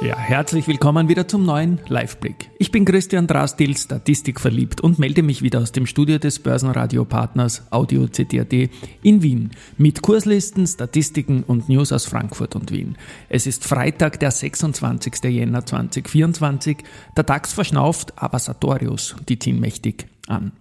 [0.00, 2.50] ja, herzlich willkommen wieder zum neuen Liveblick.
[2.58, 7.64] Ich bin Christian Drastil, Statistik verliebt und melde mich wieder aus dem Studio des Börsenradio-Partners
[7.70, 8.70] Audio CD.at
[9.02, 12.96] in Wien mit Kurslisten, Statistiken und News aus Frankfurt und Wien.
[13.28, 15.24] Es ist Freitag, der 26.
[15.24, 16.78] Jänner 2024.
[17.16, 20.52] Der DAX verschnauft, aber Sartorius, die ziehen mächtig an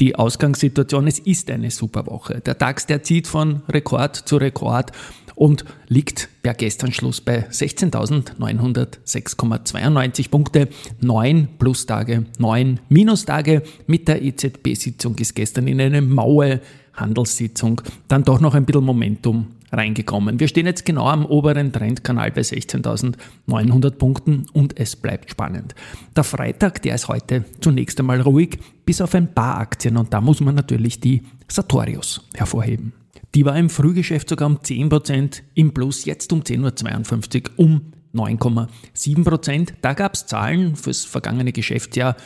[0.00, 1.06] die Ausgangssituation.
[1.06, 2.40] Es ist eine super Woche.
[2.40, 4.92] Der DAX, der zieht von Rekord zu Rekord
[5.34, 10.68] und liegt per gestern Schluss bei 16.906,92 Punkte.
[11.00, 13.62] Neun Plustage, neun Minustage.
[13.86, 16.60] Mit der EZB-Sitzung ist gestern in eine maue
[16.94, 20.40] Handelssitzung dann doch noch ein bisschen Momentum reingekommen.
[20.40, 25.74] Wir stehen jetzt genau am oberen Trendkanal bei 16.900 Punkten und es bleibt spannend.
[26.16, 30.20] Der Freitag, der ist heute zunächst einmal ruhig, bis auf ein paar Aktien und da
[30.20, 32.92] muss man natürlich die Sartorius hervorheben.
[33.34, 37.80] Die war im Frühgeschäft sogar um 10% im Plus, jetzt um 10.52 Uhr um
[38.12, 39.68] 9,7%.
[39.82, 42.16] Da gab es Zahlen fürs vergangene Geschäftsjahr.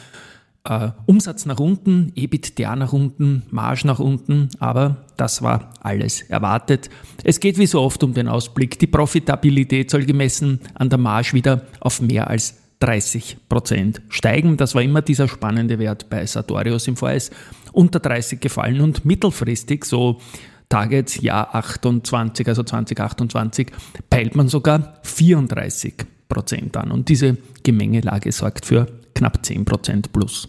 [0.67, 6.89] Äh, Umsatz nach unten, EBITDA nach unten, Marge nach unten, aber das war alles erwartet.
[7.23, 8.79] Es geht wie so oft um den Ausblick.
[8.79, 14.57] Die Profitabilität soll gemessen an der Marge wieder auf mehr als 30 Prozent steigen.
[14.57, 17.31] Das war immer dieser spannende Wert bei Sartorius im VS.
[17.73, 20.19] Unter 30 gefallen und mittelfristig so
[20.71, 23.71] Targets Jahr 28, also 2028,
[24.09, 25.95] peilt man sogar 34
[26.27, 26.91] Prozent an.
[26.91, 30.49] Und diese Gemengelage sorgt für knapp 10 Prozent plus.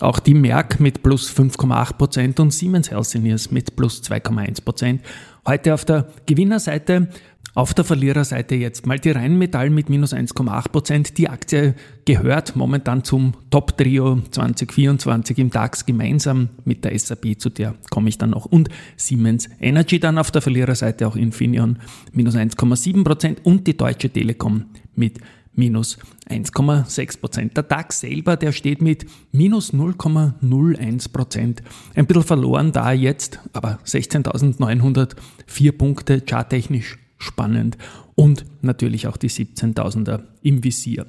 [0.00, 5.00] Auch die Merck mit plus 5,8 Prozent und Siemens Healthineers mit plus 2,1 Prozent.
[5.46, 7.08] Heute auf der Gewinnerseite
[7.56, 11.16] auf der Verliererseite jetzt mal die Rheinmetall mit minus 1,8 Prozent.
[11.16, 11.74] Die Aktie
[12.04, 18.18] gehört momentan zum Top-Trio 2024 im DAX gemeinsam mit der SAP, zu der komme ich
[18.18, 18.44] dann noch.
[18.44, 18.68] Und
[18.98, 21.78] Siemens Energy dann auf der Verliererseite auch Infineon
[22.12, 25.18] minus 1,7 Prozent und die Deutsche Telekom mit
[25.56, 27.56] minus 1,6 Prozent.
[27.56, 31.62] Der DAX selber, der steht mit minus 0,01 Prozent.
[31.94, 37.76] Ein bisschen verloren da jetzt, aber 16.904 Punkte charttechnisch spannend
[38.14, 41.06] und natürlich auch die 17.000er im Visier.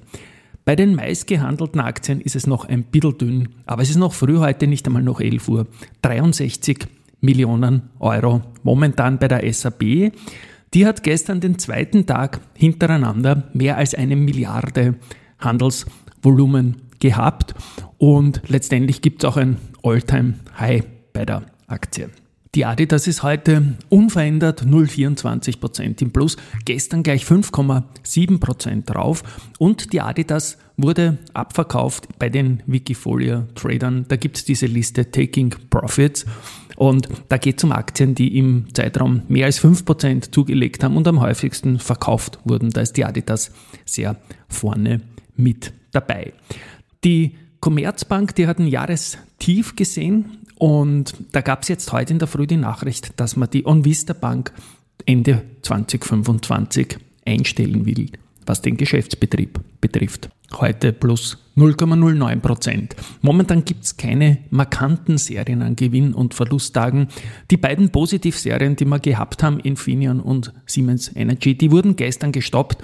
[0.65, 4.37] Bei den meistgehandelten Aktien ist es noch ein bisschen dünn, aber es ist noch früh
[4.37, 5.67] heute, nicht einmal noch 11 Uhr.
[6.01, 6.87] 63
[7.21, 10.11] Millionen Euro momentan bei der SAP.
[10.73, 14.95] Die hat gestern den zweiten Tag hintereinander mehr als eine Milliarde
[15.39, 17.53] Handelsvolumen gehabt
[17.97, 20.83] und letztendlich gibt es auch ein All-Time-High
[21.13, 22.09] bei der Aktie.
[22.55, 29.23] Die Adidas ist heute unverändert 0,24% im Plus, gestern gleich 5,7% drauf
[29.59, 34.05] und die Adidas wurde abverkauft bei den Wikifolia-Tradern.
[34.07, 36.25] Da gibt es diese Liste Taking Profits
[36.77, 41.07] und da geht es um Aktien, die im Zeitraum mehr als 5% zugelegt haben und
[41.07, 42.69] am häufigsten verkauft wurden.
[42.69, 43.51] Da ist die Adidas
[43.83, 44.15] sehr
[44.47, 45.01] vorne
[45.35, 46.33] mit dabei.
[47.03, 52.27] Die Commerzbank, die hat ein Jahrestief gesehen und da gab es jetzt heute in der
[52.27, 54.53] Früh die Nachricht, dass man die OnVista Bank
[55.07, 58.11] Ende 2025 einstellen will,
[58.45, 60.29] was den Geschäftsbetrieb betrifft.
[60.53, 62.95] Heute plus 0,09 Prozent.
[63.21, 67.07] Momentan gibt es keine markanten Serien an Gewinn- und Verlusttagen.
[67.51, 72.77] Die beiden Positivserien, die wir gehabt haben, Infineon und Siemens Energy, die wurden gestern gestoppt.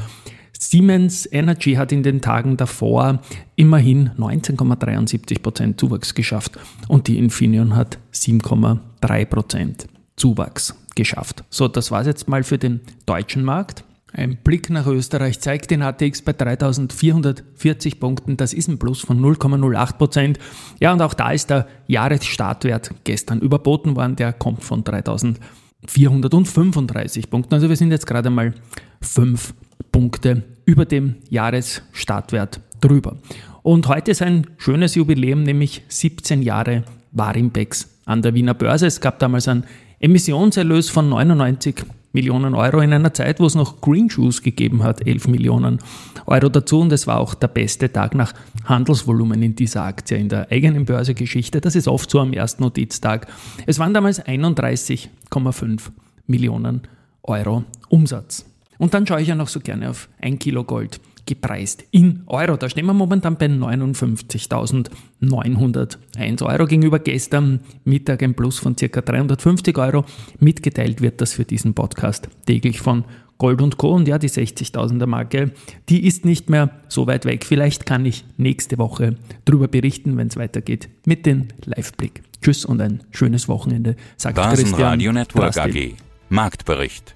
[0.59, 3.19] Siemens Energy hat in den Tagen davor
[3.56, 6.57] immerhin 19,73% Zuwachs geschafft
[6.88, 9.85] und die Infineon hat 7,3%
[10.16, 11.44] Zuwachs geschafft.
[11.50, 13.84] So, das war es jetzt mal für den deutschen Markt.
[14.16, 18.38] Ein Blick nach Österreich zeigt den ATX bei 3440 Punkten.
[18.38, 20.38] Das ist ein Plus von 0,08%
[20.79, 24.15] Ja, und auch da ist der Jahresstartwert gestern überboten worden.
[24.15, 27.56] Der kommt von 3435 Punkten.
[27.56, 28.54] Also wir sind jetzt gerade mal
[29.01, 29.56] 5
[29.92, 33.18] Punkte über dem Jahresstartwert drüber.
[33.63, 36.83] Und heute ist ein schönes Jubiläum, nämlich 17 Jahre
[37.13, 38.86] Warimbex an der Wiener Börse.
[38.86, 39.63] Es gab damals einen
[40.00, 41.83] Emissionserlös von 99
[42.13, 45.80] Millionen Euro in einer Zeit, wo es noch Green Shoes gegeben hat, 11 Millionen
[46.27, 46.80] Euro dazu.
[46.80, 48.33] Und es war auch der beste Tag nach
[48.65, 51.60] Handelsvolumen in dieser Aktie in der eigenen Börsegeschichte.
[51.60, 53.27] Das ist oft so am ersten Notiztag.
[53.65, 55.89] Es waren damals 31,5
[56.27, 56.81] Millionen
[57.24, 58.45] Euro Umsatz.
[58.77, 61.00] Und dann schaue ich ja noch so gerne auf ein Kilo Gold.
[61.25, 62.58] Gepreist in Euro.
[62.58, 69.02] Da stehen wir momentan bei 59.901 Euro gegenüber gestern Mittag ein Plus von ca.
[69.02, 70.04] 350 Euro.
[70.40, 73.06] Mitgeteilt wird das für diesen Podcast täglich von
[73.38, 73.94] Gold und Co.
[73.94, 75.52] Und ja, die 60.000er Marke,
[75.90, 77.46] die ist nicht mehr so weit weg.
[77.46, 79.16] Vielleicht kann ich nächste Woche
[79.46, 82.22] darüber berichten, wenn es weitergeht mit dem Live-Blick.
[82.42, 84.90] Tschüss und ein schönes Wochenende, sagt Basen Christian.
[84.90, 85.96] Radio Network AG.
[86.30, 87.16] Marktbericht.